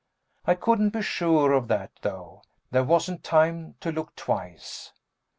I 0.47 0.55
couldn't 0.55 0.89
be 0.93 1.03
sure 1.03 1.53
of 1.53 1.67
that, 1.67 1.91
though. 2.01 2.41
There 2.71 2.83
wasn't 2.83 3.23
time 3.23 3.75
to 3.81 3.91
look 3.91 4.15
twice. 4.15 4.93